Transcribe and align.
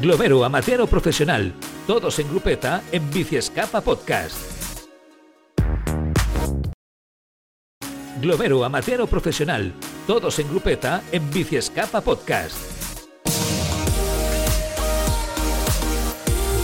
Globero 0.00 0.44
amateur 0.44 0.80
o 0.80 0.86
profesional. 0.88 1.54
Todos 1.86 2.18
en 2.18 2.28
grupeta 2.28 2.82
en 2.90 3.08
Bici 3.10 3.36
Escapa 3.36 3.80
Podcast. 3.80 4.34
Globero 8.20 8.64
amateur 8.64 9.02
o 9.02 9.06
profesional. 9.06 9.72
Todos 10.06 10.38
en 10.40 10.48
grupeta 10.48 11.00
en 11.12 11.30
Bici 11.30 11.56
Escapa 11.56 12.00
Podcast. 12.00 12.56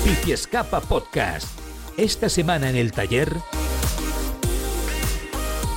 Bici 0.04 0.32
Escapa 0.32 0.80
Podcast. 0.80 1.46
Esta 1.96 2.28
semana 2.28 2.68
en 2.68 2.76
el 2.76 2.90
taller. 2.90 3.30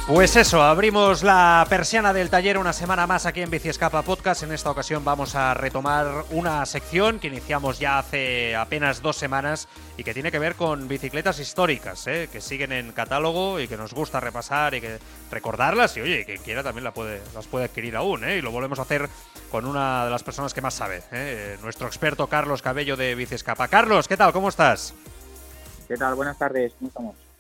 Pues 0.06 0.36
eso, 0.36 0.62
abrimos 0.62 1.24
la 1.24 1.66
persiana 1.70 2.12
del 2.12 2.30
taller 2.30 2.58
una 2.58 2.74
semana 2.74 3.08
más 3.08 3.26
aquí 3.26 3.40
en 3.40 3.50
Bici 3.50 3.70
Escapa 3.70 4.02
Podcast. 4.02 4.44
En 4.44 4.52
esta 4.52 4.70
ocasión 4.70 5.06
vamos 5.06 5.34
a 5.34 5.54
retomar 5.54 6.26
una 6.32 6.66
sección 6.66 7.22
que 7.22 7.28
iniciamos 7.28 7.80
ya 7.80 8.00
hace 8.00 8.54
apenas 8.54 9.02
dos 9.02 9.16
semanas 9.16 9.70
y 9.96 10.04
que 10.04 10.14
tiene 10.14 10.30
que 10.30 10.40
ver 10.40 10.56
con 10.56 10.90
bicicletas 10.90 11.40
históricas, 11.40 12.06
¿eh? 12.08 12.28
que 12.30 12.42
siguen 12.42 12.74
en 12.74 12.92
catálogo 12.92 13.62
y 13.62 13.70
que 13.70 13.78
nos 13.78 13.94
gusta 13.94 14.20
repasar 14.20 14.74
y 14.74 14.82
que 14.82 15.00
recordarlas. 15.32 15.96
Y 15.96 16.02
oye, 16.02 16.26
quien 16.26 16.42
quiera 16.42 16.64
también 16.64 16.84
la 16.84 16.94
puede, 16.94 17.22
las 17.34 17.48
puede 17.48 17.66
adquirir 17.66 17.96
aún. 17.96 18.26
¿eh? 18.26 18.40
Y 18.40 18.42
lo 18.42 18.52
volvemos 18.52 18.80
a 18.80 18.82
hacer 18.82 19.08
con 19.50 19.66
una 19.66 20.04
de 20.04 20.12
las 20.12 20.22
personas 20.22 20.54
que 20.54 20.60
más 20.60 20.74
sabe, 20.74 21.02
¿eh? 21.14 21.58
nuestro 21.62 21.88
experto 21.88 22.28
Carlos 22.28 22.62
Cabello 22.62 22.98
de 22.98 23.16
Bici 23.16 23.36
Escapa. 23.36 23.70
Carlos, 23.70 24.10
¿qué 24.10 24.18
tal? 24.18 24.34
¿Cómo 24.34 24.50
estás? 24.50 24.94
¿Qué 25.88 25.96
tal? 25.96 26.14
Buenas 26.16 26.38
tardes, 26.38 26.74
¿cómo 26.78 26.90
estamos? 26.90 27.33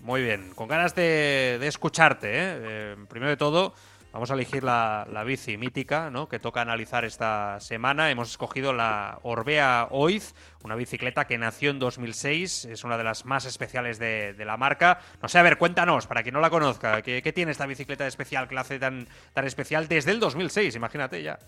Muy 0.00 0.22
bien, 0.22 0.50
con 0.54 0.68
ganas 0.68 0.94
de, 0.94 1.58
escucharte. 1.62 2.28
¿eh? 2.28 2.58
¿eh? 2.60 2.96
primero 3.08 3.30
de 3.30 3.36
todo, 3.36 3.74
vamos 4.12 4.30
a 4.30 4.34
elegir 4.34 4.64
la, 4.64 5.06
bici 5.26 5.56
mítica 5.56 6.10
¿no? 6.10 6.28
que 6.28 6.38
toca 6.38 6.60
analizar 6.62 7.04
esta 7.04 7.60
semana. 7.60 8.10
Hemos 8.10 8.30
escogido 8.30 8.72
la 8.72 9.18
Orbea 9.22 9.88
Oiz, 9.90 10.34
una 10.64 10.76
bicicleta 10.76 11.26
que 11.26 11.36
nació 11.36 11.70
en 11.70 11.78
2006, 11.78 12.66
es 12.66 12.84
una 12.84 12.96
de 12.96 13.04
las 13.04 13.24
más 13.24 13.44
especiales 13.44 13.98
de, 13.98 14.34
la 14.44 14.56
marca. 14.56 15.00
No 15.22 15.28
sé, 15.28 15.38
a 15.38 15.42
ver, 15.42 15.58
cuéntanos, 15.58 16.06
para 16.06 16.22
quien 16.22 16.34
no 16.34 16.40
la 16.40 16.50
conozca, 16.50 17.02
¿qué, 17.02 17.32
tiene 17.32 17.52
esta 17.52 17.66
bicicleta 17.66 18.06
especial 18.06 18.48
que 18.48 18.54
la 18.54 18.62
hace 18.62 18.78
tan, 18.78 19.06
tan 19.34 19.46
especial 19.46 19.88
desde 19.88 20.12
el 20.12 20.20
2006? 20.20 20.74
Imagínate 20.74 21.22
ya. 21.22 21.38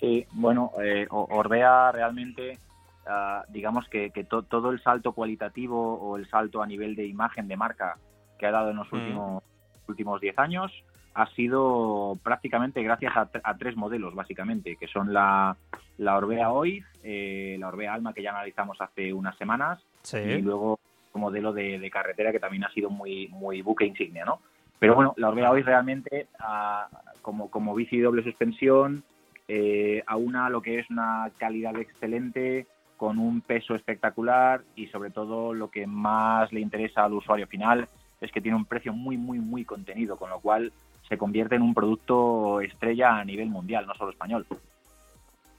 Sí, 0.00 0.26
bueno, 0.32 0.72
eh, 0.82 1.06
Orbea 1.10 1.92
realmente 1.92 2.58
Ah, 3.06 3.44
digamos 3.48 3.88
que, 3.88 4.10
todo 4.28 4.70
el 4.70 4.82
salto 4.82 5.12
cualitativo 5.12 5.94
o 5.94 6.16
el 6.16 6.28
salto 6.28 6.62
a 6.62 6.66
nivel 6.66 6.94
de 6.94 7.06
imagen 7.06 7.48
de 7.48 7.56
marca 7.56 7.98
que 8.38 8.46
ha 8.46 8.52
dado 8.52 8.70
en 8.70 8.76
los 8.76 8.90
mm. 8.92 8.96
últimos 8.96 9.42
últimos 9.88 10.20
10 10.20 10.38
años 10.38 10.84
ha 11.14 11.26
sido 11.34 12.18
prácticamente 12.22 12.82
gracias 12.82 13.12
a, 13.16 13.56
tres 13.58 13.76
modelos, 13.76 14.14
básicamente, 14.14 14.76
que 14.76 14.86
son 14.86 15.12
la, 15.12 15.56
la 15.98 16.16
Orbea 16.16 16.50
Oiz, 16.50 16.86
eh, 17.02 17.56
la 17.58 17.68
Orbea 17.68 17.92
Alma, 17.92 18.14
que 18.14 18.22
ya 18.22 18.30
analizamos 18.30 18.80
hace 18.80 19.12
unas 19.12 19.36
semanas, 19.36 19.78
y 20.12 20.40
luego 20.40 20.80
un 21.12 21.20
modelo 21.20 21.52
de, 21.52 21.90
carretera 21.92 22.32
que 22.32 22.40
también 22.40 22.64
ha 22.64 22.72
sido 22.72 22.88
muy, 22.88 23.28
muy 23.28 23.60
buque 23.60 23.84
insignia, 23.84 24.24
¿no? 24.24 24.40
Pero 24.78 24.94
bueno, 24.94 25.12
la 25.18 25.28
Orbea 25.28 25.50
Oiz 25.50 25.66
realmente, 25.66 26.28
ah, 26.40 26.88
como, 27.20 27.50
como 27.50 27.74
bici 27.74 28.00
doble 28.00 28.22
suspensión, 28.22 29.04
eh, 29.48 30.02
aúna 30.06 30.48
lo 30.48 30.62
que 30.62 30.78
es 30.78 30.88
una 30.88 31.30
calidad 31.36 31.76
excelente, 31.76 32.66
con 33.02 33.18
un 33.18 33.40
peso 33.40 33.74
espectacular 33.74 34.62
y 34.76 34.86
sobre 34.86 35.10
todo 35.10 35.52
lo 35.52 35.72
que 35.72 35.88
más 35.88 36.52
le 36.52 36.60
interesa 36.60 37.02
al 37.02 37.14
usuario 37.14 37.48
final 37.48 37.88
es 38.20 38.30
que 38.30 38.40
tiene 38.40 38.56
un 38.56 38.64
precio 38.64 38.92
muy, 38.92 39.16
muy, 39.16 39.40
muy 39.40 39.64
contenido, 39.64 40.16
con 40.16 40.30
lo 40.30 40.38
cual 40.38 40.72
se 41.08 41.18
convierte 41.18 41.56
en 41.56 41.62
un 41.62 41.74
producto 41.74 42.60
estrella 42.60 43.18
a 43.18 43.24
nivel 43.24 43.48
mundial, 43.48 43.88
no 43.88 43.94
solo 43.96 44.12
español. 44.12 44.46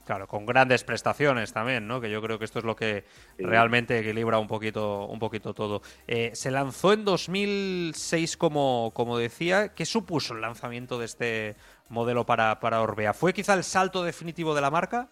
Claro, 0.06 0.26
con 0.26 0.46
grandes 0.46 0.86
prestaciones 0.86 1.52
también, 1.52 1.86
¿no? 1.86 2.00
Que 2.00 2.10
yo 2.10 2.22
creo 2.22 2.40
que 2.40 2.46
esto 2.46 2.60
es 2.60 2.66
lo 2.66 2.78
que 2.78 3.04
realmente 3.38 4.00
equilibra 4.00 4.40
un 4.40 4.48
poquito, 4.48 5.08
un 5.08 5.20
poquito 5.20 5.54
todo. 5.54 5.82
Eh, 6.08 6.32
se 6.36 6.50
lanzó 6.50 6.94
en 6.94 7.04
2006, 7.04 8.38
como, 8.38 8.92
como 8.94 9.18
decía. 9.18 9.74
¿Qué 9.74 9.86
supuso 9.86 10.34
el 10.34 10.40
lanzamiento 10.40 10.98
de 10.98 11.06
este 11.08 11.56
modelo 11.90 12.26
para, 12.26 12.62
para 12.62 12.82
Orbea? 12.82 13.14
¿Fue 13.14 13.34
quizá 13.34 13.54
el 13.54 13.66
salto 13.66 14.02
definitivo 14.02 14.56
de 14.56 14.62
la 14.62 14.72
marca? 14.72 15.10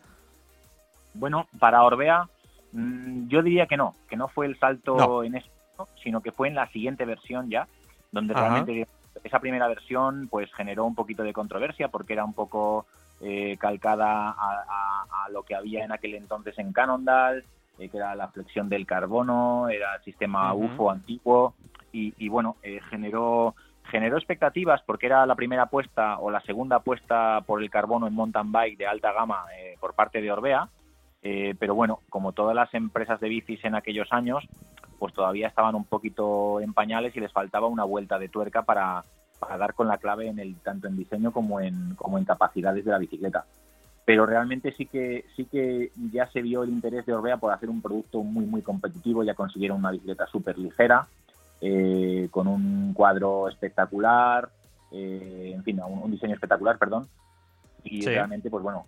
Bueno, 1.13 1.47
para 1.59 1.83
Orbea 1.83 2.27
mm, 2.71 3.27
yo 3.27 3.41
diría 3.41 3.65
que 3.65 3.77
no, 3.77 3.95
que 4.09 4.15
no 4.15 4.27
fue 4.27 4.45
el 4.45 4.57
salto 4.59 5.23
en 5.23 5.35
esto, 5.35 5.87
sino 6.03 6.21
que 6.21 6.31
fue 6.31 6.47
en 6.47 6.55
la 6.55 6.67
siguiente 6.69 7.05
versión 7.05 7.49
ya, 7.49 7.67
donde 8.11 8.33
realmente 8.33 8.87
esa 9.23 9.39
primera 9.39 9.67
versión 9.67 10.27
pues 10.29 10.51
generó 10.53 10.85
un 10.85 10.95
poquito 10.95 11.23
de 11.23 11.33
controversia 11.33 11.89
porque 11.89 12.13
era 12.13 12.25
un 12.25 12.33
poco 12.33 12.85
eh, 13.21 13.57
calcada 13.59 14.35
a, 14.37 15.27
lo 15.31 15.43
que 15.43 15.55
había 15.55 15.85
en 15.85 15.91
aquel 15.91 16.15
entonces 16.15 16.57
en 16.57 16.73
Cannondale, 16.73 17.43
eh, 17.77 17.87
que 17.87 17.97
era 17.97 18.15
la 18.15 18.27
flexión 18.29 18.67
del 18.67 18.85
carbono, 18.85 19.69
era 19.69 19.95
el 19.95 20.03
sistema 20.03 20.53
UFO 20.53 20.91
antiguo 20.91 21.53
y, 21.93 22.29
bueno, 22.29 22.57
eh, 22.63 22.79
generó 22.89 23.55
generó 23.83 24.17
expectativas 24.17 24.81
porque 24.83 25.07
era 25.07 25.25
la 25.25 25.35
primera 25.35 25.63
apuesta 25.63 26.17
o 26.19 26.31
la 26.31 26.39
segunda 26.41 26.77
apuesta 26.77 27.41
por 27.45 27.61
el 27.61 27.69
carbono 27.69 28.07
en 28.07 28.13
mountain 28.13 28.51
bike 28.51 28.77
de 28.77 28.87
alta 28.87 29.11
gama 29.11 29.45
por 29.79 29.93
parte 29.93 30.21
de 30.21 30.31
Orbea 30.31 30.69
eh, 31.23 31.55
pero 31.59 31.75
bueno, 31.75 31.99
como 32.09 32.31
todas 32.31 32.55
las 32.55 32.73
empresas 32.73 33.19
de 33.19 33.29
bicis 33.29 33.63
en 33.63 33.75
aquellos 33.75 34.07
años, 34.11 34.43
pues 34.97 35.13
todavía 35.13 35.47
estaban 35.47 35.75
un 35.75 35.85
poquito 35.85 36.59
en 36.61 36.73
pañales 36.73 37.15
y 37.15 37.19
les 37.19 37.31
faltaba 37.31 37.67
una 37.67 37.83
vuelta 37.83 38.17
de 38.17 38.29
tuerca 38.29 38.63
para, 38.63 39.03
dar 39.57 39.73
con 39.73 39.87
la 39.87 39.97
clave 39.97 40.27
en 40.27 40.39
el 40.39 40.55
tanto 40.57 40.87
en 40.87 40.97
diseño 40.97 41.31
como 41.31 41.59
en, 41.59 41.95
como 41.95 42.17
en 42.17 42.25
capacidades 42.25 42.85
de 42.85 42.91
la 42.91 42.97
bicicleta. 42.97 43.45
Pero 44.03 44.25
realmente 44.25 44.73
sí 44.73 44.87
que 44.87 45.25
sí 45.35 45.45
que 45.45 45.91
ya 46.11 46.27
se 46.31 46.41
vio 46.41 46.63
el 46.63 46.69
interés 46.69 47.05
de 47.05 47.13
Orbea 47.13 47.37
por 47.37 47.53
hacer 47.53 47.69
un 47.69 47.81
producto 47.81 48.23
muy 48.23 48.45
muy 48.45 48.63
competitivo, 48.63 49.23
ya 49.23 49.35
consiguieron 49.35 49.77
una 49.77 49.91
bicicleta 49.91 50.25
súper 50.25 50.57
ligera, 50.57 51.07
eh, 51.61 52.27
con 52.31 52.47
un 52.47 52.93
cuadro 52.93 53.47
espectacular, 53.47 54.49
eh, 54.91 55.51
en 55.55 55.63
fin, 55.63 55.79
un, 55.79 56.11
diseño 56.11 56.33
espectacular, 56.33 56.79
perdón. 56.79 57.07
Y 57.83 58.05
realmente, 58.05 58.49
pues 58.49 58.63
bueno, 58.63 58.85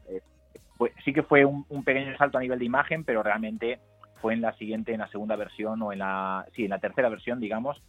sí 1.03 1.13
que 1.13 1.23
fue 1.23 1.45
un, 1.45 1.83
pequeño 1.83 2.15
salto 2.17 2.37
a 2.37 2.41
nivel 2.41 2.59
de 2.59 2.65
imagen, 2.65 3.03
pero 3.03 3.23
realmente 3.23 3.79
fue 4.21 4.33
en 4.33 4.41
la 4.41 4.53
siguiente, 4.53 4.93
en 4.93 4.99
la 4.99 5.07
segunda 5.09 5.35
versión 5.35 5.81
o 5.81 5.91
en 5.91 5.99
la, 5.99 6.45
sí, 6.55 6.63
en 6.63 6.69
la 6.69 6.79
tercera 6.79 7.09
versión, 7.09 7.39
digamos, 7.39 7.81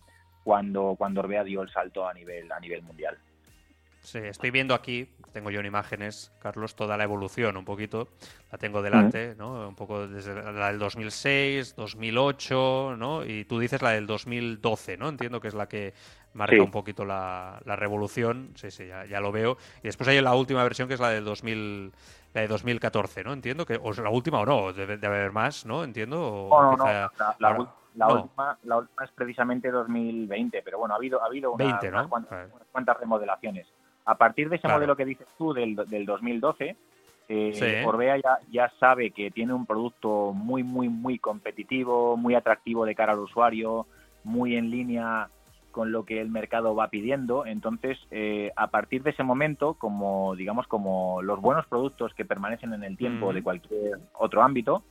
cuando, 0.43 0.95
cuando 0.97 1.21
Orbea 1.21 1.45
dio 1.45 1.63
el 1.63 1.71
salto 1.71 2.07
a 2.07 2.15
nivel, 2.15 2.51
a 2.53 2.61
nivel 2.61 2.83
mundial. 2.83 3.19
Sí, 4.05 4.19
estoy 4.19 4.51
viendo 4.51 4.75
aquí, 4.75 5.09
tengo 5.33 5.51
yo 5.51 5.61
en 5.61 5.67
imágenes, 5.67 6.31
Carlos, 6.39 6.77
toda 6.77 6.99
la 6.99 7.05
evolución 7.05 7.57
un 7.57 7.65
poquito, 7.65 8.09
la 8.53 8.59
tengo 8.59 8.83
delante, 8.83 9.35
¿no? 9.35 9.67
Un 9.67 9.75
poco 9.75 10.07
desde 10.07 10.35
la 10.53 10.69
del 10.69 10.79
2006, 10.79 11.75
2008, 11.75 12.97
¿no? 12.99 13.25
Y 13.25 13.47
tú 13.47 13.59
dices 13.59 13.81
la 13.81 13.93
del 13.93 14.07
2012, 14.07 14.99
¿no? 14.99 15.09
Entiendo 15.09 15.41
que 15.41 15.49
es 15.49 15.55
la 15.55 15.69
que 15.71 15.95
marca 16.35 16.63
un 16.63 16.71
poquito 16.71 17.07
la, 17.07 17.63
revolución, 17.65 18.51
sí, 18.57 18.71
sí, 18.71 18.87
ya, 18.87 19.07
ya, 19.07 19.21
lo 19.21 19.33
veo. 19.33 19.57
Y 19.79 19.85
después 19.85 20.07
hay 20.09 20.21
la 20.21 20.35
última 20.35 20.63
versión 20.65 20.87
que 20.87 20.95
es 20.95 21.01
la 21.01 21.09
del 21.09 21.25
2000, 21.25 21.91
la 22.35 22.41
de 22.43 22.49
2014, 22.49 23.25
¿no? 23.25 23.33
Entiendo 23.33 23.65
que, 23.65 23.81
o 23.83 23.91
la 23.95 24.11
última 24.11 24.41
o 24.41 24.45
no, 24.45 24.75
debe, 24.75 24.95
haber 25.07 25.33
más, 25.33 25.65
¿no? 25.65 25.83
Entiendo. 25.83 26.49
no, 26.51 26.77
no, 26.77 26.85
La, 27.39 27.59
Última, 28.07 28.59
la, 28.65 28.77
última, 28.79 29.05
es 29.05 29.11
precisamente 29.13 29.71
2020, 29.71 30.63
pero 30.63 30.79
bueno, 30.79 30.95
ha 30.95 30.99
habido, 30.99 31.23
ha 31.23 31.27
habido 31.27 31.53
unas, 31.53 31.81
cuantas, 32.71 32.99
remodelaciones. 32.99 33.67
A 34.05 34.17
partir 34.17 34.49
de 34.49 34.57
ese 34.57 34.69
modelo 34.69 34.97
que 34.97 35.05
dices 35.05 35.27
tú 35.39 35.53
del, 35.53 35.77
del 35.77 36.05
2012, 36.05 36.77
eh, 37.29 37.85
Orbea 37.87 38.19
ya, 38.19 38.39
ya 38.51 38.73
sabe 38.79 39.11
que 39.11 39.31
tiene 39.31 39.55
un 39.55 39.67
producto 39.67 40.33
muy, 40.33 40.63
muy, 40.63 40.89
muy 40.89 41.19
competitivo, 41.19 42.17
muy 42.17 42.35
atractivo 42.35 42.85
de 42.85 42.95
cara 42.95 43.13
al 43.13 43.21
usuario, 43.21 43.87
muy 44.25 44.57
en 44.57 44.71
línea 44.71 45.29
con 45.71 45.91
lo 45.91 46.05
que 46.05 46.21
el 46.21 46.29
mercado 46.29 46.75
va 46.75 46.89
pidiendo. 46.89 47.47
Entonces, 47.47 47.99
eh, 48.11 48.53
a 48.57 48.69
partir 48.69 49.03
de 49.03 49.11
ese 49.11 49.25
momento, 49.25 49.75
como 49.75 50.37
digamos, 50.37 50.67
como 50.69 51.23
los 51.23 51.41
buenos 51.41 51.67
productos 51.67 52.15
que 52.15 52.25
permanecen 52.25 52.75
en 52.75 52.85
el 52.85 52.97
tiempo 52.97 53.33
de 53.33 53.43
cualquier 53.43 53.99
otro 54.13 54.43
ámbito, 54.43 54.85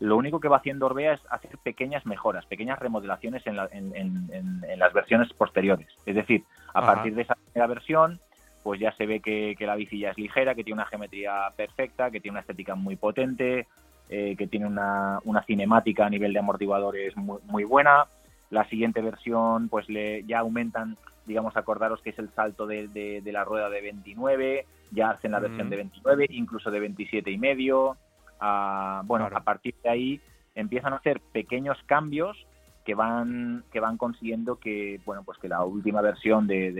lo 0.00 0.16
único 0.16 0.40
que 0.40 0.48
va 0.48 0.56
haciendo 0.56 0.86
Orbea 0.86 1.14
es 1.14 1.20
hacer 1.30 1.56
pequeñas 1.58 2.04
mejoras, 2.04 2.44
pequeñas 2.46 2.78
remodelaciones 2.78 3.42
en, 3.46 3.56
las 3.56 4.92
versiones 4.92 5.32
posteriores. 5.34 5.88
Es 6.04 6.16
decir, 6.16 6.44
a 6.74 6.84
partir 6.84 7.14
de 7.14 7.22
esa 7.22 7.36
primera 7.36 7.68
versión, 7.68 8.20
pues 8.64 8.80
ya 8.80 8.92
se 8.92 9.04
ve 9.04 9.20
que, 9.20 9.54
la 9.60 9.76
bici 9.76 9.98
ya 9.98 10.10
es 10.10 10.16
ligera, 10.16 10.54
que 10.54 10.64
tiene 10.64 10.80
una 10.80 10.88
geometría 10.88 11.52
perfecta, 11.54 12.10
que 12.10 12.18
tiene 12.18 12.32
una 12.32 12.40
estética 12.40 12.74
muy 12.74 12.96
potente, 12.96 13.68
eh, 14.08 14.34
que 14.38 14.46
tiene 14.46 14.66
una, 14.66 15.20
cinemática 15.46 16.06
a 16.06 16.10
nivel 16.10 16.32
de 16.32 16.38
amortiguadores 16.38 17.14
muy, 17.14 17.40
muy 17.44 17.64
buena. 17.64 18.06
La 18.48 18.66
siguiente 18.70 19.02
versión, 19.02 19.68
pues 19.68 19.86
le, 19.90 20.24
ya 20.24 20.38
aumentan, 20.38 20.96
digamos, 21.26 21.54
acordaros 21.58 22.00
que 22.00 22.10
es 22.10 22.18
el 22.18 22.30
salto 22.30 22.66
de, 22.66 23.22
la 23.26 23.44
rueda 23.44 23.68
de 23.68 23.82
29, 23.82 24.66
ya 24.92 25.10
hacen 25.10 25.32
la 25.32 25.40
versión 25.40 25.68
de 25.68 25.76
29, 25.76 26.26
incluso 26.30 26.70
de 26.70 26.80
27 26.80 27.30
y 27.30 27.36
medio. 27.36 27.98
Ah, 28.40 29.02
bueno, 29.04 29.28
a 29.30 29.40
partir 29.40 29.74
de 29.82 29.90
ahí 29.90 30.20
empiezan 30.54 30.94
a 30.94 30.96
hacer 30.96 31.20
pequeños 31.32 31.76
cambios 31.84 32.46
que 32.84 32.94
van 32.94 33.64
que 33.72 33.80
van 33.80 33.96
consiguiendo 33.96 34.56
que 34.56 35.00
bueno 35.04 35.22
pues 35.24 35.38
que 35.38 35.48
la 35.48 35.64
última 35.64 36.00
versión 36.02 36.46
de, 36.46 36.72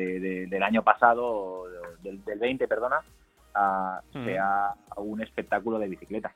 del 0.48 0.62
año 0.62 0.82
pasado 0.82 1.64
del, 2.02 2.24
del 2.24 2.38
20 2.38 2.68
perdona 2.68 3.00
sea 4.12 4.74
un 4.96 5.22
espectáculo 5.22 5.78
de 5.78 5.88
bicicleta 5.88 6.32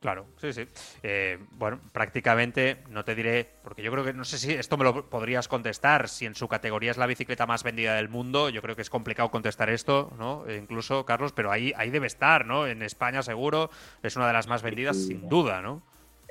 Claro, 0.00 0.26
sí, 0.38 0.54
sí. 0.54 0.66
Eh, 1.02 1.38
bueno, 1.50 1.78
prácticamente, 1.92 2.78
no 2.88 3.04
te 3.04 3.14
diré, 3.14 3.46
porque 3.62 3.82
yo 3.82 3.92
creo 3.92 4.02
que, 4.02 4.14
no 4.14 4.24
sé 4.24 4.38
si 4.38 4.52
esto 4.52 4.78
me 4.78 4.84
lo 4.84 5.10
podrías 5.10 5.46
contestar, 5.46 6.08
si 6.08 6.24
en 6.24 6.34
su 6.34 6.48
categoría 6.48 6.90
es 6.90 6.96
la 6.96 7.06
bicicleta 7.06 7.46
más 7.46 7.62
vendida 7.62 7.94
del 7.96 8.08
mundo, 8.08 8.48
yo 8.48 8.62
creo 8.62 8.74
que 8.74 8.80
es 8.80 8.88
complicado 8.88 9.30
contestar 9.30 9.68
esto, 9.68 10.10
¿no? 10.18 10.46
E 10.46 10.56
incluso, 10.56 11.04
Carlos, 11.04 11.32
pero 11.34 11.52
ahí, 11.52 11.74
ahí 11.76 11.90
debe 11.90 12.06
estar, 12.06 12.46
¿no? 12.46 12.66
En 12.66 12.80
España 12.80 13.22
seguro 13.22 13.68
es 14.02 14.16
una 14.16 14.26
de 14.26 14.32
las 14.32 14.48
más 14.48 14.62
vendidas, 14.62 14.96
sin 14.96 15.28
duda, 15.28 15.60
¿no? 15.60 15.82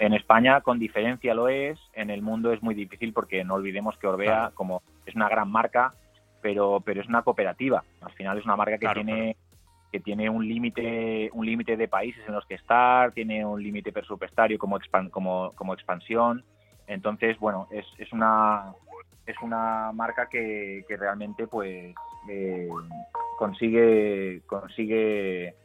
En 0.02 0.14
España, 0.14 0.62
con 0.62 0.80
diferencia 0.80 1.34
lo 1.34 1.50
es, 1.50 1.78
en 1.92 2.10
el 2.10 2.22
mundo 2.22 2.54
es 2.54 2.64
muy 2.64 2.74
difícil 2.74 3.12
porque 3.12 3.44
no 3.44 3.56
olvidemos 3.56 3.98
que 3.98 4.08
Orbea, 4.08 4.52
como 4.54 4.82
es 5.06 5.14
una 5.14 5.28
gran 5.28 5.52
marca, 5.52 5.94
pero, 6.42 6.80
pero 6.80 7.02
es 7.02 7.08
una 7.10 7.22
cooperativa. 7.22 7.84
Al 8.00 8.14
final 8.14 8.38
es 8.38 8.46
una 8.46 8.56
marca 8.56 8.78
que 8.78 8.88
tiene 8.88 9.36
que 9.92 10.00
tiene 10.00 10.30
un 10.30 10.48
límite 10.48 11.30
un 11.34 11.46
límite 11.46 11.76
de 11.76 11.90
países 11.90 12.24
en 12.26 12.34
los 12.34 12.46
que 12.46 12.54
estar, 12.54 13.12
tiene 13.12 13.46
un 13.46 13.62
límite 13.62 13.92
presupuestario 13.92 14.58
como, 14.58 14.80
como, 15.12 15.52
como 15.54 15.74
expansión. 15.74 16.46
Entonces, 16.88 17.38
bueno, 17.38 17.68
es, 17.70 17.86
es 17.98 18.14
una 18.14 18.72
es 19.26 19.36
una 19.42 19.92
marca 19.92 20.30
que, 20.30 20.86
que 20.88 20.96
realmente 20.96 21.46
pues 21.46 21.94
eh, 22.30 22.70
consigue 23.38 24.44
consigue 24.48 25.56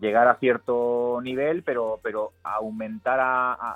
llegar 0.00 0.28
a 0.28 0.36
cierto 0.38 1.20
nivel, 1.22 1.62
pero, 1.62 2.00
pero 2.02 2.32
aumentar 2.42 3.20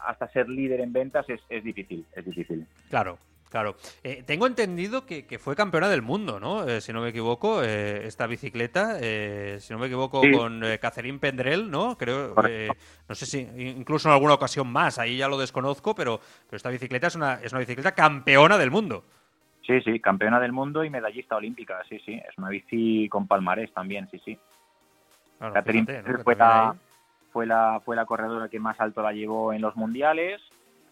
hasta 0.07 0.29
ser 0.29 0.49
líder 0.49 0.81
en 0.81 0.93
ventas 0.93 1.29
es, 1.29 1.41
es 1.49 1.65
difícil, 1.65 2.05
es 2.15 2.25
difícil. 2.25 2.67
Claro, 2.91 3.19
Claro, 3.51 3.77
eh, 4.03 4.23
tengo 4.27 4.47
entendido 4.47 5.07
que, 5.07 5.25
fue 5.39 5.57
campeona 5.57 5.89
del 5.89 6.03
mundo, 6.03 6.39
¿no? 6.39 6.69
Eh, 6.69 6.83
si 6.83 6.93
no 6.93 7.01
me 7.01 7.09
equivoco, 7.09 7.63
eh, 7.63 8.07
esta 8.07 8.27
bicicleta, 8.27 8.99
si 8.99 9.73
no 9.73 9.79
me 9.79 9.87
equivoco, 9.87 10.21
con 10.21 10.63
Catherine 10.81 11.19
Pendrell, 11.19 11.71
¿no? 11.71 11.97
Creo, 11.97 12.35
no 13.09 13.15
sé 13.15 13.27
si 13.27 13.39
incluso 13.59 14.09
en 14.09 14.15
alguna 14.15 14.35
ocasión 14.35 14.71
más, 14.71 14.99
ahí 14.99 15.17
ya 15.17 15.29
lo 15.29 15.39
desconozco, 15.39 15.95
pero, 15.95 16.21
pero 16.47 16.57
esta 16.57 16.69
bicicleta 16.69 17.07
es 17.07 17.17
una, 17.17 17.35
es 17.35 17.53
una 17.53 17.61
bicicleta 17.61 17.93
campeona 17.93 18.59
del 18.59 18.71
mundo. 18.71 19.05
Sí, 19.67 19.81
sí, 19.81 20.01
campeona 20.01 20.41
del 20.41 20.53
mundo 20.53 20.85
y 20.85 20.91
medallista 20.91 21.37
olímpica, 21.37 21.83
sí, 21.89 21.99
sí, 22.05 22.15
es 22.15 22.37
una 22.39 22.49
bici 22.49 23.09
con 23.09 23.27
palmarés 23.27 23.73
también, 23.73 24.09
sí, 24.11 24.21
sí. 24.25 24.39
Catherine 25.39 26.03
fue, 26.25 26.35
la, 26.35 26.75
fue, 27.33 27.47
la, 27.47 27.81
fue 27.85 27.97
la 27.97 28.07
corredora 28.07 28.49
que 28.49 28.59
más 28.59 28.81
alto 28.81 29.03
la 29.03 29.13
llevó 29.13 29.53
en 29.53 29.63
los 29.63 29.77
mundiales. 29.77 30.41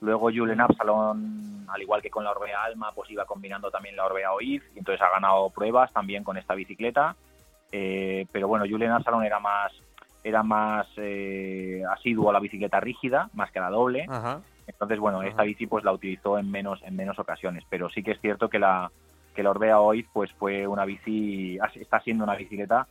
Luego 0.00 0.31
Julen 0.31 0.60
Absalon, 0.60 1.66
al 1.69 1.82
igual 1.82 2.02
que 2.02 2.10
con 2.10 2.25
la 2.25 2.31
Orbea 2.31 2.62
Alma, 2.62 2.93
pues 2.94 3.10
iba 3.10 3.25
combinando 3.25 3.70
también 3.70 3.96
la 3.96 4.04
Orbea 4.04 4.32
OIF 4.32 4.62
y 4.75 4.78
entonces 4.78 5.00
ha 5.02 5.10
ganado 5.10 5.50
pruebas 5.50 5.93
también 5.93 6.22
con 6.22 6.37
esta 6.37 6.54
bicicleta. 6.54 7.16
Eh, 7.72 8.26
pero 8.31 8.46
bueno, 8.46 8.64
Julen 8.69 8.90
Absalon 8.90 9.25
era 9.25 9.40
más 9.40 9.72
era 10.22 10.43
más 10.43 10.88
eh, 10.96 11.82
asiduo 11.88 12.31
a 12.31 12.32
la 12.32 12.40
bicicleta 12.40 12.81
rígida, 12.81 13.31
más 13.32 13.50
que 13.52 13.60
a 13.60 13.62
la 13.62 13.70
doble. 13.70 14.08
Entonces, 14.66 14.99
bueno, 14.99 15.22
esta 15.22 15.44
bici 15.44 15.69
pues 15.69 15.84
la 15.84 15.92
utilizó 15.92 16.38
en 16.38 16.50
menos 16.50 16.82
en 16.82 16.96
menos 16.96 17.19
ocasiones, 17.19 17.64
pero 17.70 17.88
sí 17.88 18.02
que 18.02 18.12
es 18.12 18.20
cierto 18.20 18.49
que 18.49 18.58
la 18.58 18.90
que 19.34 19.42
la 19.42 19.50
Orbea 19.50 19.81
OIF 19.81 20.08
pues 20.12 20.32
fue 20.32 20.66
una 20.66 20.84
bici 20.84 21.58
está 21.75 22.00
siendo 22.00 22.25
una 22.25 22.34
bicicleta 22.34 22.88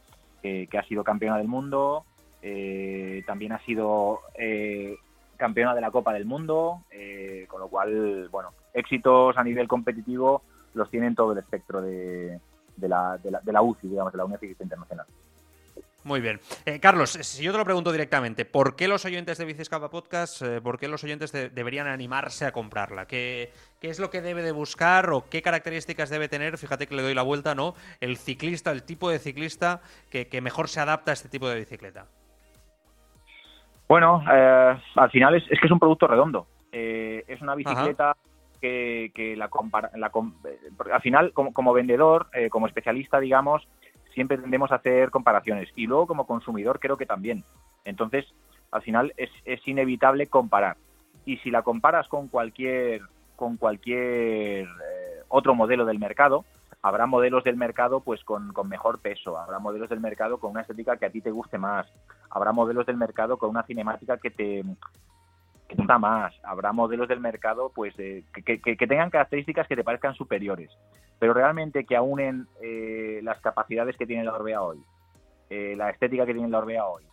que, 0.69 0.77
ha 0.77 0.83
sido 0.83 1.03
campeona 1.03 1.37
del 1.37 1.47
mundo, 1.47 2.05
eh, 2.41 3.23
también 3.25 3.51
ha 3.53 3.59
sido 3.65 4.21
eh, 4.35 4.97
campeona 5.37 5.73
de 5.73 5.81
la 5.81 5.91
Copa 5.91 6.13
del 6.13 6.25
Mundo, 6.25 6.83
eh, 6.91 7.45
con 7.49 7.59
lo 7.59 7.67
cual, 7.67 8.29
bueno, 8.29 8.51
éxitos 8.73 9.37
a 9.37 9.43
nivel 9.43 9.67
competitivo 9.67 10.43
los 10.73 10.89
tienen 10.89 11.15
todo 11.15 11.31
el 11.31 11.39
espectro 11.39 11.81
de, 11.81 12.39
la, 12.81 13.17
UCI, 13.61 13.87
digamos, 13.87 14.11
de 14.11 14.17
la 14.17 14.25
Unión 14.25 14.39
Ciclista 14.39 14.63
Internacional. 14.63 15.05
Muy 16.03 16.21
bien. 16.21 16.39
Carlos, 16.81 17.11
si 17.11 17.43
yo 17.43 17.51
te 17.51 17.57
lo 17.57 17.65
pregunto 17.65 17.91
directamente, 17.91 18.45
¿por 18.45 18.75
qué 18.75 18.87
los 18.87 19.05
oyentes 19.05 19.39
de 19.39 19.45
Biciscapa 19.45 19.89
Podcast, 19.89 20.43
por 20.61 20.77
qué 20.77 20.87
los 20.87 21.03
oyentes 21.03 21.31
deberían 21.31 21.87
animarse 21.87 22.45
a 22.45 22.51
comprarla? 22.51 23.07
¿Qué, 23.07 23.51
¿Qué, 23.85 23.91
es 23.91 23.99
lo 23.99 24.09
que 24.09 24.21
debe 24.21 24.41
de 24.41 24.51
buscar 24.51 25.11
o 25.11 25.25
qué 25.29 25.43
características 25.43 26.09
debe 26.09 26.27
tener? 26.27 26.57
Fíjate 26.57 26.87
que 26.87 26.95
le 26.95 27.03
doy 27.03 27.13
la 27.13 27.21
vuelta, 27.21 27.53
¿no? 27.53 27.75
El 28.01 28.17
ciclista, 28.17 28.71
el 28.71 28.81
tipo 28.81 29.11
de 29.11 29.19
ciclista 29.19 29.79
que, 30.09 30.41
mejor 30.41 30.69
se 30.69 30.79
adapta 30.79 31.11
a 31.11 31.13
este 31.13 31.29
tipo 31.29 31.47
de 31.47 31.59
bicicleta. 31.59 32.07
Bueno, 33.87 34.23
eh, 34.27 34.75
al 34.95 35.11
final 35.11 35.35
es, 35.35 35.43
que 35.47 35.67
es 35.67 35.71
un 35.71 35.77
producto 35.77 36.07
redondo. 36.07 36.47
es 36.71 37.39
una 37.43 37.53
bicicleta 37.53 38.17
que, 38.59 39.35
la, 39.37 39.49
compara, 39.49 39.91
al 40.91 41.01
final 41.01 41.31
como, 41.33 41.53
como 41.53 41.71
vendedor, 41.71 42.27
como 42.49 42.65
especialista, 42.65 43.19
digamos, 43.19 43.67
siempre 44.15 44.39
tendemos 44.39 44.71
a 44.71 44.77
hacer 44.77 45.11
comparaciones. 45.11 45.69
Y 45.75 45.85
luego 45.85 46.07
como 46.07 46.25
consumidor 46.25 46.79
creo 46.79 46.97
que 46.97 47.05
también. 47.05 47.43
Entonces, 47.83 48.25
al 48.71 48.81
final 48.81 49.13
es, 49.15 49.29
es 49.45 49.59
inevitable 49.67 50.25
comparar. 50.25 50.75
Y 51.23 51.37
si 51.37 51.51
la 51.51 51.61
comparas 51.61 52.07
con 52.07 52.27
cualquier, 52.29 53.01
con 53.35 53.57
cualquier 53.57 54.65
eh, 54.65 55.23
otro 55.27 55.55
modelo 55.55 55.85
del 55.85 55.99
mercado, 55.99 56.45
habrá 56.81 57.05
modelos 57.05 57.43
del 57.43 57.57
mercado 57.57 57.99
pues 57.99 58.23
con, 58.23 58.53
con, 58.53 58.69
mejor 58.69 58.99
peso, 58.99 59.37
habrá 59.37 59.59
modelos 59.59 59.89
del 59.89 59.99
mercado 59.99 60.39
con 60.39 60.51
una 60.51 60.61
estética 60.61 60.97
que 60.97 61.05
a 61.05 61.09
ti 61.09 61.21
te 61.21 61.31
guste 61.31 61.57
más, 61.57 61.87
habrá 62.29 62.51
modelos 62.51 62.85
del 62.85 62.97
mercado 62.97 63.37
con 63.37 63.49
una 63.49 63.63
cinemática 63.63 64.17
que 64.17 64.29
te, 64.29 64.63
que 65.67 65.75
gusta 65.75 65.97
más, 65.97 66.33
habrá 66.43 66.71
modelos 66.71 67.07
del 67.07 67.19
mercado 67.19 67.71
pues 67.73 67.95
que, 67.95 68.23
que, 68.43 68.87
tengan 68.87 69.09
características 69.09 69.67
que 69.67 69.75
te 69.75 69.83
parezcan 69.83 70.13
superiores. 70.13 70.71
Pero 71.17 71.33
realmente 71.33 71.85
que 71.85 71.95
aúnen 71.95 72.47
eh, 72.61 73.19
las 73.23 73.39
capacidades 73.39 73.95
que 73.97 74.05
tiene 74.05 74.23
la 74.23 74.33
Orbea 74.33 74.61
hoy, 74.61 74.83
eh, 75.49 75.73
la 75.77 75.89
estética 75.89 76.25
que 76.25 76.33
tiene 76.33 76.49
la 76.49 76.59
Orbea 76.59 76.85
hoy. 76.85 77.03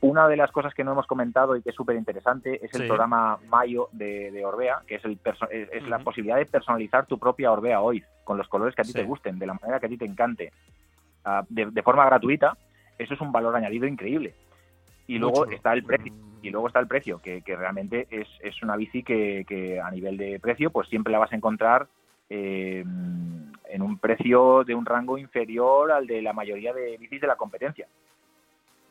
Una 0.00 0.28
de 0.28 0.36
las 0.36 0.52
cosas 0.52 0.74
que 0.74 0.84
no 0.84 0.92
hemos 0.92 1.06
comentado 1.06 1.56
y 1.56 1.62
que 1.62 1.70
es 1.70 1.74
súper 1.74 1.96
interesante 1.96 2.64
es 2.64 2.72
el 2.74 2.86
programa 2.86 3.38
Mayo 3.48 3.88
de, 3.90 4.44
Orbea, 4.44 4.82
que 4.86 4.96
es, 4.96 5.04
el 5.04 5.18
es, 5.50 5.88
la 5.88 5.98
posibilidad 5.98 6.36
de 6.36 6.46
personalizar 6.46 7.06
tu 7.06 7.18
propia 7.18 7.50
Orbea 7.50 7.80
hoy, 7.80 8.04
con 8.22 8.38
los 8.38 8.46
colores 8.46 8.76
que 8.76 8.82
a 8.82 8.84
ti 8.84 8.92
te 8.92 9.02
gusten, 9.02 9.40
de 9.40 9.46
la 9.46 9.54
manera 9.54 9.80
que 9.80 9.86
a 9.86 9.88
ti 9.88 9.98
te 9.98 10.04
encante, 10.04 10.52
ah, 11.24 11.42
de, 11.48 11.82
forma 11.82 12.06
gratuita. 12.06 12.56
Eso 12.96 13.14
es 13.14 13.20
un 13.20 13.32
valor 13.32 13.56
añadido 13.56 13.86
increíble. 13.86 14.34
Y 15.08 15.18
luego 15.18 15.46
está 15.46 15.72
el 15.72 15.82
precio, 15.82 16.12
y 16.42 16.50
luego 16.50 16.68
está 16.68 16.78
el 16.78 16.86
precio, 16.86 17.20
que, 17.20 17.42
realmente 17.44 18.06
es, 18.10 18.28
es 18.40 18.62
una 18.62 18.76
bici 18.76 19.02
que, 19.02 19.44
que, 19.48 19.80
a 19.80 19.90
nivel 19.90 20.16
de 20.16 20.38
precio, 20.38 20.70
pues 20.70 20.88
siempre 20.88 21.12
la 21.12 21.18
vas 21.18 21.32
a 21.32 21.36
encontrar 21.36 21.88
eh, 22.30 22.84
en 23.70 23.82
un 23.82 23.98
precio 23.98 24.62
de 24.64 24.74
un 24.74 24.86
rango 24.86 25.18
inferior 25.18 25.90
al 25.90 26.06
de 26.06 26.22
la 26.22 26.32
mayoría 26.32 26.72
de 26.72 26.96
bicis 26.98 27.20
de 27.20 27.26
la 27.26 27.36
competencia. 27.36 27.88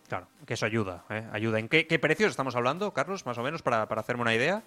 Claro, 0.08 0.28
que 0.46 0.54
eso 0.54 0.66
ayuda, 0.66 1.04
¿eh? 1.10 1.28
ayuda. 1.32 1.60
¿En 1.60 1.68
qué, 1.68 2.00
precios 2.00 2.32
estamos 2.32 2.56
hablando, 2.56 2.92
Carlos, 2.94 3.26
más 3.26 3.38
o 3.38 3.44
menos, 3.44 3.62
para, 3.62 3.84
hacerme 3.84 4.22
una 4.22 4.34
idea? 4.34 4.64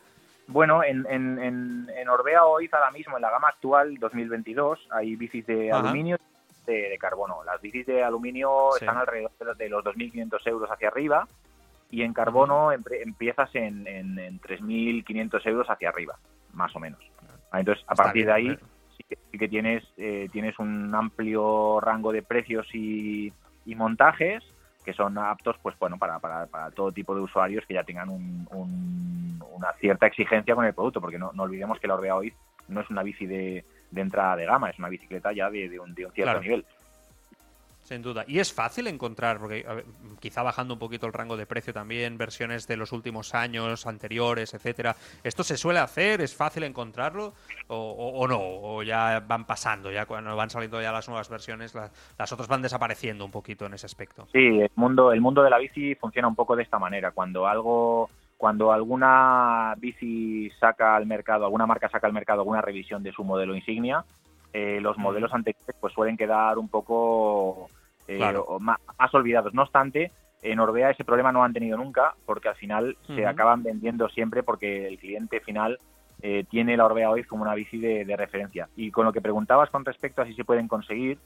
Bueno, 0.46 0.82
en, 0.82 1.06
en, 1.08 1.88
en, 1.88 2.08
Orbea 2.08 2.44
hoy, 2.44 2.68
ahora 2.72 2.90
mismo, 2.90 3.16
en 3.16 3.22
la 3.22 3.30
gama 3.30 3.48
actual 3.48 3.96
2022, 3.98 4.88
hay 4.90 5.16
bicis 5.16 5.46
de 5.46 5.72
aluminio 5.72 6.18
y 6.66 6.70
de, 6.70 6.98
carbono. 6.98 7.42
Las 7.44 7.60
bicis 7.60 7.86
de 7.86 8.02
aluminio 8.02 8.76
están 8.76 8.98
alrededor 8.98 9.56
de 9.56 9.68
los 9.68 9.84
2.500 9.84 10.46
euros 10.46 10.70
hacia 10.70 10.88
arriba 10.88 11.26
y 11.90 12.02
en 12.02 12.12
carbono 12.12 12.72
empiezas 12.72 13.54
en, 13.54 13.86
en, 13.86 14.18
en 14.18 14.40
3.500 14.40 15.46
euros 15.46 15.70
hacia 15.70 15.88
arriba, 15.88 16.18
más 16.52 16.74
o 16.76 16.80
menos. 16.80 17.00
Entonces, 17.52 17.84
a 17.88 17.94
partir 17.94 18.26
de 18.26 18.32
ahí 18.32 18.58
sí 18.96 19.38
que, 19.38 19.48
tienes, 19.48 19.84
eh, 19.96 20.28
tienes 20.32 20.58
un 20.58 20.94
amplio 20.94 21.80
rango 21.80 22.12
de 22.12 22.22
precios 22.22 22.66
y, 22.74 23.32
montajes 23.66 24.42
que 24.90 24.96
son 24.96 25.16
aptos 25.18 25.56
pues 25.62 25.78
bueno 25.78 25.96
para, 25.98 26.18
para, 26.18 26.46
para, 26.46 26.70
todo 26.72 26.90
tipo 26.90 27.14
de 27.14 27.20
usuarios 27.20 27.64
que 27.66 27.74
ya 27.74 27.84
tengan 27.84 28.08
una 28.10 29.72
cierta 29.74 30.06
exigencia 30.06 30.54
con 30.54 30.64
el 30.64 30.74
producto 30.74 31.00
porque 31.00 31.18
no, 31.18 31.30
olvidemos 31.36 31.78
que 31.78 31.86
la 31.86 31.94
Orbea 31.94 32.16
hoy 32.16 32.32
no 32.68 32.80
es 32.80 32.90
una 32.90 33.02
bici 33.02 33.26
de, 33.26 33.64
entrada 33.94 34.36
de 34.36 34.46
gama 34.46 34.70
es 34.70 34.78
una 34.78 34.88
bicicleta 34.88 35.32
ya 35.32 35.48
de, 35.48 35.78
un, 35.78 35.94
cierto 35.94 36.40
nivel 36.40 36.64
sin 37.90 38.02
duda. 38.02 38.24
Y 38.28 38.38
es 38.38 38.52
fácil 38.52 38.86
encontrar, 38.86 39.40
porque 39.40 39.66
quizá 40.20 40.44
bajando 40.44 40.74
un 40.74 40.80
poquito 40.80 41.06
el 41.06 41.12
rango 41.12 41.36
de 41.36 41.44
precio 41.44 41.72
también, 41.72 42.16
versiones 42.16 42.68
de 42.68 42.76
los 42.76 42.92
últimos 42.92 43.34
años, 43.34 43.84
anteriores, 43.84 44.54
etcétera. 44.54 44.94
¿Esto 45.24 45.42
se 45.42 45.56
suele 45.56 45.80
hacer? 45.80 46.20
¿Es 46.20 46.36
fácil 46.36 46.62
encontrarlo? 46.62 47.34
¿O, 47.66 48.26
no? 48.28 48.38
¿O 48.40 48.84
ya 48.84 49.20
van 49.26 49.44
pasando? 49.44 49.90
Ya 49.90 50.06
cuando 50.06 50.36
van 50.36 50.50
saliendo 50.50 50.80
ya 50.80 50.92
las 50.92 51.08
nuevas 51.08 51.28
versiones, 51.28 51.74
las 51.74 52.32
otras 52.32 52.46
van 52.46 52.62
desapareciendo 52.62 53.24
un 53.24 53.32
poquito 53.32 53.66
en 53.66 53.74
ese 53.74 53.86
aspecto. 53.86 54.28
Sí, 54.32 54.60
el 54.60 54.70
mundo, 54.76 55.12
el 55.12 55.20
mundo 55.20 55.42
de 55.42 55.50
la 55.50 55.58
bici 55.58 55.96
funciona 55.96 56.28
un 56.28 56.36
poco 56.36 56.54
de 56.54 56.62
esta 56.62 56.78
manera. 56.78 57.10
Cuando 57.10 57.48
algo 57.48 58.08
cuando 58.36 58.72
alguna 58.72 59.74
bici 59.78 60.48
saca 60.60 60.94
al 60.94 61.06
mercado, 61.06 61.44
alguna 61.44 61.66
marca 61.66 61.90
saca 61.90 62.06
al 62.06 62.12
mercado 62.12 62.40
alguna 62.40 62.62
revisión 62.62 63.02
de 63.02 63.12
su 63.12 63.22
modelo 63.22 63.54
insignia, 63.54 64.04
eh, 64.52 64.78
los 64.80 64.96
modelos 64.96 65.34
anteriores 65.34 65.76
pues 65.80 65.92
suelen 65.92 66.16
quedar 66.16 66.56
un 66.56 66.68
poco 66.68 67.68
eh, 68.08 68.34
más, 68.60 68.78
olvidados. 69.12 69.54
No 69.54 69.62
obstante, 69.62 70.12
en 70.42 70.60
Orbea 70.60 70.90
ese 70.90 71.04
problema 71.04 71.32
no 71.32 71.44
han 71.44 71.52
tenido 71.52 71.76
nunca, 71.76 72.14
porque 72.26 72.48
al 72.48 72.56
final 72.56 72.96
se 73.06 73.26
acaban 73.26 73.62
vendiendo 73.62 74.08
siempre 74.08 74.42
porque 74.42 74.86
el 74.86 74.98
cliente 74.98 75.40
final 75.40 75.78
eh, 76.22 76.44
tiene 76.50 76.76
la 76.76 76.86
Orbea 76.86 77.10
hoy 77.10 77.24
como 77.24 77.42
una 77.42 77.54
bici 77.54 77.78
de, 77.78 78.16
referencia. 78.16 78.68
Y 78.76 78.90
con 78.90 79.04
lo 79.04 79.12
que 79.12 79.20
preguntabas 79.20 79.70
con 79.70 79.84
respecto 79.84 80.22
a 80.22 80.26
si 80.26 80.34
se 80.34 80.44
pueden 80.44 80.68
conseguir, 80.68 81.18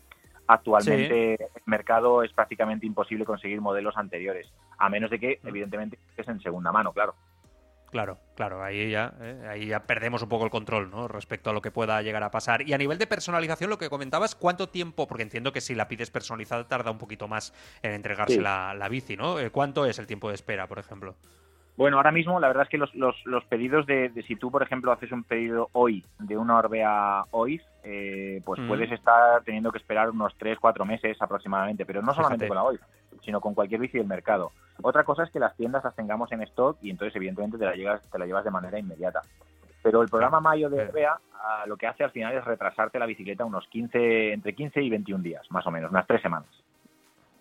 Actualmente 0.47 1.35
el 1.35 1.63
mercado 1.65 2.23
es 2.23 2.31
prácticamente 2.33 2.85
imposible 2.85 3.25
conseguir 3.25 3.63
modelos 3.63 3.97
anteriores, 3.97 4.53
a 4.77 4.91
menos 4.91 5.11
de 5.11 5.19
que, 5.19 5.41
mm. 5.43 5.49
evidentemente, 5.49 5.99
es 6.19 6.29
en 6.29 6.39
segunda 6.41 6.71
mano, 6.71 6.93
claro. 6.93 7.15
Claro, 7.95 8.19
claro, 8.35 8.61
ahí 8.61 8.91
ya, 8.91 9.15
eh, 9.21 9.47
ahí 9.49 9.67
ya 9.67 9.87
perdemos 9.87 10.21
un 10.21 10.29
poco 10.29 10.45
el 10.45 10.51
control, 10.51 10.91
¿no? 10.91 11.07
Respecto 11.07 11.51
a 11.51 11.53
lo 11.53 11.63
que 11.63 11.71
pueda 11.71 12.03
llegar 12.03 12.25
a 12.25 12.33
pasar. 12.33 12.69
Y 12.69 12.73
a 12.73 12.77
nivel 12.77 12.99
de 12.99 13.07
personalización, 13.07 13.71
lo 13.71 13.79
que 13.79 13.89
comentabas, 13.89 14.35
¿cuánto 14.35 14.69
tiempo? 14.69 15.07
Porque 15.07 15.23
entiendo 15.23 15.53
que 15.53 15.61
si 15.61 15.77
la 15.77 15.87
pides 15.87 16.11
personalizada 16.11 16.67
tarda 16.67 16.91
un 16.91 16.99
poquito 16.99 17.29
más 17.29 17.55
en 17.85 17.93
entregarse 17.93 18.41
la, 18.41 18.75
la, 18.75 18.89
bici, 18.89 19.17
¿no? 19.17 19.39
Eh, 19.39 19.51
¿Cuánto 19.51 19.87
es 19.87 20.01
el 20.01 20.09
tiempo 20.09 20.29
de 20.29 20.35
espera, 20.35 20.67
por 20.67 20.81
ejemplo? 20.81 21.15
Bueno, 21.77 21.99
ahora 21.99 22.11
mismo 22.11 22.41
la 22.41 22.49
verdad 22.49 22.65
es 22.65 22.69
que 22.69 22.79
los, 22.79 22.93
los, 22.97 23.15
los 23.27 23.45
pedidos 23.45 23.87
de, 23.87 24.11
si 24.27 24.35
tú, 24.35 24.51
por 24.51 24.65
ejemplo, 24.65 24.91
haces 24.91 25.13
un 25.13 25.23
pedido 25.23 25.69
hoy 25.71 26.05
de 26.19 26.37
una 26.37 26.59
Orbea 26.59 27.23
hoy, 27.31 27.61
eh, 27.85 28.43
pues 28.45 28.61
puedes 28.67 28.91
estar 28.91 29.45
teniendo 29.45 29.71
que 29.71 29.79
esperar 29.79 30.11
unos 30.11 30.35
3, 30.37 30.59
4 30.59 30.85
meses 30.85 31.17
aproximadamente, 31.23 31.87
pero 31.87 32.03
no 32.03 32.13
solamente 32.13 32.49
con 32.49 32.57
la 32.57 32.65
hoy, 32.65 32.81
sino 33.25 33.41
con 33.41 33.55
cualquier 33.55 33.81
bici 33.81 33.99
del 33.99 34.09
mercado. 34.09 34.51
Otra 34.83 35.05
cosa 35.05 35.25
es 35.25 35.31
que 35.31 35.39
las 35.39 35.57
tiendas 35.57 35.85
las 35.85 35.95
tengamos 35.95 36.31
en 36.33 36.43
stock 36.43 36.79
y 36.83 36.91
entonces 36.91 37.15
evidentemente 37.17 37.59
te 37.59 37.65
la, 37.65 37.75
llevas, 37.75 38.03
te 38.11 38.19
la 38.19 38.27
llevas 38.27 38.45
de 38.45 38.51
manera 38.51 38.79
inmediata. 38.79 39.23
Pero 39.83 40.03
el 40.03 40.09
programa 40.09 40.41
Mayo 40.41 40.71
de 40.71 40.83
Orbea 40.83 41.19
ah, 41.35 41.65
lo 41.67 41.77
que 41.77 41.87
hace 41.87 42.05
al 42.05 42.11
final 42.11 42.35
es 42.35 42.45
retrasarte 42.45 42.99
la 42.99 43.07
bicicleta 43.07 43.45
unos 43.45 43.67
15, 43.69 44.33
entre 44.33 44.55
15 44.55 44.83
y 44.83 44.91
21 44.91 45.23
días, 45.23 45.47
más 45.51 45.67
o 45.67 45.71
menos, 45.71 45.91
unas 45.91 46.07
3 46.07 46.23
semanas. 46.23 46.64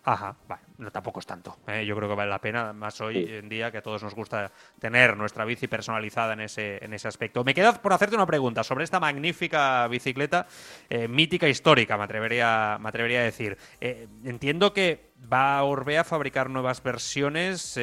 Ajá, 0.06 0.36
vale, 0.46 0.62
no, 0.76 0.90
tampoco 0.90 1.20
es 1.20 1.26
tanto. 1.26 1.56
¿eh? 1.66 1.86
Yo 1.86 1.96
creo 1.96 2.10
que 2.10 2.14
vale 2.14 2.30
la 2.30 2.38
pena, 2.38 2.74
más 2.74 3.00
hoy 3.00 3.26
en 3.26 3.48
día 3.48 3.70
que 3.70 3.78
a 3.78 3.82
todos 3.82 4.02
nos 4.02 4.14
gusta 4.14 4.50
tener 4.78 5.16
nuestra 5.16 5.46
bici 5.46 5.66
personalizada 5.66 6.34
en 6.34 6.40
ese, 6.40 6.84
en 6.84 6.92
ese 6.92 7.08
aspecto. 7.08 7.42
Me 7.42 7.54
queda 7.54 7.72
por 7.72 7.94
hacerte 7.94 8.14
una 8.14 8.26
pregunta 8.26 8.62
sobre 8.62 8.84
esta 8.84 9.00
magnífica 9.00 9.88
bicicleta, 9.88 10.46
eh, 10.90 11.08
mítica 11.08 11.48
histórica, 11.48 11.96
me 11.96 12.04
atrevería, 12.04 12.76
me 12.78 12.90
atrevería 12.90 13.20
a 13.20 13.22
decir. 13.22 13.56
Eh, 13.80 14.06
entiendo 14.24 14.74
que 14.74 15.14
va 15.32 15.62
Orbea 15.62 16.02
a 16.02 16.04
fabricar 16.04 16.50
nuevas 16.50 16.82
versiones 16.82 17.80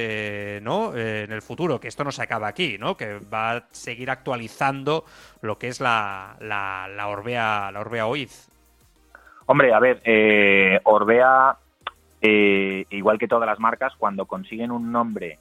¿no? 0.62 0.96
en 0.96 1.32
el 1.32 1.42
futuro, 1.42 1.80
que 1.80 1.88
esto 1.88 2.04
no 2.04 2.12
se 2.12 2.22
acaba 2.22 2.48
aquí, 2.48 2.78
¿no? 2.78 2.96
que 2.96 3.18
va 3.18 3.54
a 3.54 3.68
seguir 3.72 4.12
actualizando 4.12 5.06
lo 5.42 5.58
que 5.58 5.70
es 5.70 5.82
la, 5.82 6.36
la, 6.40 6.88
la 6.88 7.08
Orbea, 7.08 7.72
la 7.72 7.80
Orbea 7.80 8.06
Oiz. 8.06 8.48
Hombre, 9.48 9.74
a 9.74 9.80
ver, 9.80 10.02
Orbea 10.84 11.58
eh, 12.22 12.86
igual 12.92 13.18
que 13.18 13.28
todas 13.28 13.48
las 13.48 13.60
marcas, 13.60 13.94
cuando 13.98 14.26
consiguen 14.26 14.72
un 14.72 14.92
nombre 14.92 15.40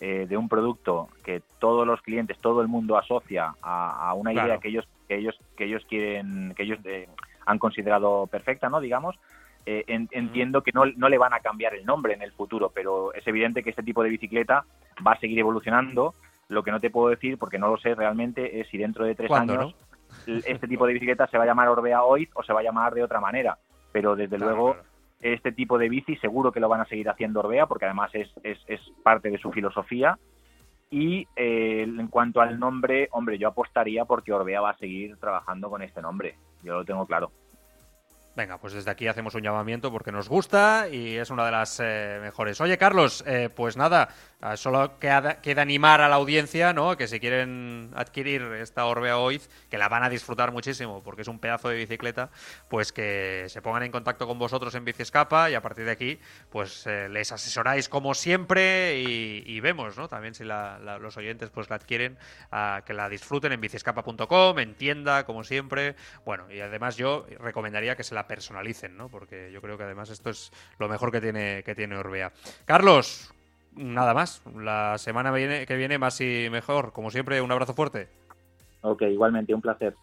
eh, 0.00 0.26
de 0.28 0.36
un 0.36 0.48
producto 0.48 1.08
que 1.24 1.42
todos 1.58 1.86
los 1.86 2.02
clientes, 2.02 2.38
todo 2.38 2.60
el 2.60 2.68
mundo 2.68 2.98
asocia 2.98 3.54
a, 3.62 4.12
una 4.14 4.32
idea 4.32 4.58
que 4.58 4.68
ellos 4.68 4.86
que 5.08 5.16
ellos 5.16 5.38
que 5.56 5.64
ellos 5.64 5.84
quieren, 5.88 6.54
que 6.54 6.64
ellos 6.64 6.78
eh, 6.84 7.08
han 7.46 7.58
considerado 7.58 8.26
perfecta, 8.26 8.68
¿no? 8.68 8.80
Digamos, 8.80 9.16
entiendo 9.66 10.62
que 10.62 10.72
no, 10.72 10.84
no, 10.96 11.08
le 11.08 11.18
van 11.18 11.32
a 11.32 11.40
cambiar 11.40 11.74
el 11.74 11.84
nombre 11.84 12.14
en 12.14 12.22
el 12.22 12.32
futuro, 12.32 12.72
pero 12.74 13.14
es 13.14 13.26
evidente 13.26 13.62
que 13.62 13.70
este 13.70 13.82
tipo 13.82 14.02
de 14.02 14.10
bicicleta 14.10 14.64
va 15.06 15.12
a 15.12 15.20
seguir 15.20 15.38
evolucionando. 15.38 16.14
Lo 16.48 16.64
que 16.64 16.72
no 16.72 16.80
te 16.80 16.90
puedo 16.90 17.10
decir, 17.10 17.38
porque 17.38 17.58
no 17.58 17.68
lo 17.68 17.76
sé 17.76 17.94
realmente, 17.94 18.60
es 18.60 18.68
si 18.68 18.78
dentro 18.78 19.04
de 19.04 19.14
tres 19.14 19.30
años 19.30 19.74
este 20.26 20.66
tipo 20.66 20.86
de 20.86 20.94
bicicleta 20.94 21.26
se 21.28 21.38
va 21.38 21.44
a 21.44 21.46
llamar 21.46 21.68
Orbea 21.68 22.02
Oid 22.02 22.28
o 22.34 22.42
se 22.42 22.52
va 22.52 22.60
a 22.60 22.64
llamar 22.64 22.94
de 22.94 23.04
otra 23.04 23.20
manera. 23.20 23.56
Pero 23.92 24.16
desde 24.16 24.38
luego 24.38 24.76
este 25.20 25.52
tipo 25.52 25.78
de 25.78 25.88
bici 25.88 26.16
seguro 26.16 26.50
que 26.52 26.60
lo 26.60 26.68
van 26.68 26.80
a 26.80 26.86
seguir 26.86 27.08
haciendo 27.08 27.40
Orbea 27.40 27.66
porque 27.66 27.84
además 27.84 28.10
es, 28.14 28.30
es, 28.42 28.80
parte 29.02 29.30
de 29.30 29.38
su 29.38 29.50
filosofía. 29.52 30.18
Y 30.90 31.28
eh, 31.36 31.82
en 31.82 32.08
cuanto 32.08 32.40
al 32.40 32.58
nombre, 32.58 33.08
hombre, 33.12 33.38
yo 33.38 33.48
apostaría 33.48 34.04
porque 34.06 34.32
Orbea 34.32 34.60
va 34.60 34.70
a 34.70 34.78
seguir 34.78 35.16
trabajando 35.18 35.70
con 35.70 35.82
este 35.82 36.02
nombre. 36.02 36.36
Yo 36.64 36.74
lo 36.74 36.84
tengo 36.84 37.06
claro. 37.06 37.30
Venga, 38.40 38.56
pues 38.56 38.72
desde 38.72 38.90
aquí 38.90 39.06
hacemos 39.06 39.34
un 39.34 39.42
llamamiento 39.42 39.92
porque 39.92 40.12
nos 40.12 40.30
gusta 40.30 40.88
y 40.90 41.16
es 41.16 41.28
una 41.28 41.44
de 41.44 41.50
las 41.50 41.78
eh, 41.78 42.20
mejores. 42.22 42.58
Oye, 42.62 42.78
Carlos, 42.78 43.22
eh, 43.26 43.50
pues 43.54 43.76
nada, 43.76 44.08
ah, 44.40 44.56
solo 44.56 44.98
queda, 44.98 45.38
animar 45.58 46.00
a 46.00 46.08
la 46.08 46.16
audiencia, 46.16 46.72
¿no? 46.72 46.96
Que 46.96 47.06
si 47.06 47.20
quieren 47.20 47.90
adquirir 47.94 48.40
esta 48.58 48.86
Orbea 48.86 49.18
Oiz, 49.18 49.50
que 49.68 49.76
la 49.76 49.90
van 49.90 50.04
a 50.04 50.08
disfrutar 50.08 50.52
muchísimo 50.52 51.02
porque 51.02 51.20
es 51.20 51.28
un 51.28 51.38
pedazo 51.38 51.68
de 51.68 51.76
bicicleta, 51.76 52.30
pues 52.70 52.92
que 52.92 53.44
se 53.48 53.60
pongan 53.60 53.82
en 53.82 53.92
contacto 53.92 54.26
con 54.26 54.38
vosotros 54.38 54.74
en 54.74 54.86
Biciescapa 54.86 55.50
y 55.50 55.54
a 55.54 55.60
partir 55.60 55.84
de 55.84 55.90
aquí, 55.90 56.18
pues 56.48 56.86
eh, 56.86 57.10
les 57.10 57.32
asesoráis 57.32 57.90
como 57.90 58.14
siempre 58.14 59.00
y, 59.00 59.60
vemos, 59.60 59.98
¿no? 59.98 60.08
También 60.08 60.34
si 60.34 60.44
los 60.44 61.16
oyentes 61.18 61.50
pues 61.50 61.68
la 61.68 61.76
adquieren, 61.76 62.16
ah, 62.50 62.80
que 62.86 62.94
la 62.94 63.10
disfruten 63.10 63.52
en 63.52 63.60
biciescapa.com, 63.60 64.58
en 64.58 64.74
tienda, 64.76 65.26
como 65.26 65.44
siempre. 65.44 65.94
Bueno, 66.24 66.50
y 66.50 66.60
además 66.60 66.96
yo 66.96 67.26
recomendaría 67.38 67.96
que 67.96 68.02
se 68.02 68.14
la 68.14 68.29
personalicen, 68.30 68.96
¿no? 68.96 69.08
Porque 69.08 69.50
yo 69.50 69.60
creo 69.60 69.76
que 69.76 69.82
además 69.82 70.08
esto 70.08 70.30
es 70.30 70.52
lo 70.78 70.88
mejor 70.88 71.10
que 71.10 71.20
tiene, 71.20 71.64
que 71.64 71.74
tiene 71.74 71.96
Orbea. 71.96 72.32
Carlos, 72.64 73.34
nada 73.74 74.14
más. 74.14 74.40
La 74.54 74.98
semana 74.98 75.34
que 75.34 75.76
viene 75.76 75.98
más 75.98 76.20
y 76.20 76.48
mejor. 76.48 76.92
Como 76.92 77.10
siempre, 77.10 77.40
un 77.40 77.50
abrazo 77.50 77.74
fuerte. 77.74 78.08
Ok, 78.82 79.02
igualmente, 79.02 79.52
un 79.52 79.60
placer. 79.60 79.96